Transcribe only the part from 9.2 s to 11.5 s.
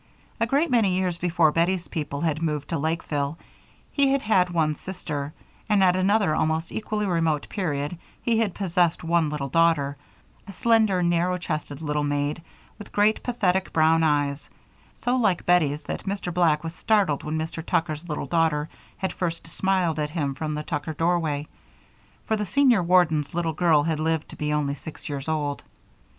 little daughter, a slender, narrow